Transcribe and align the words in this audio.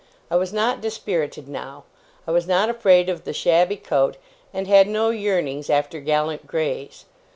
I 0.31 0.35
was 0.35 0.51
not 0.51 0.81
dispirited 0.81 1.47
now. 1.47 1.83
I 2.25 2.31
was 2.31 2.47
not 2.47 2.69
afraid 2.71 3.07
of 3.07 3.23
the 3.23 3.33
shabby 3.33 3.77
coat, 3.77 4.17
and 4.51 4.67
had 4.67 4.87
no 4.87 5.11
yearnings 5.11 5.69
after 5.69 5.99
gallant 5.99 6.47
greys. 6.47 7.05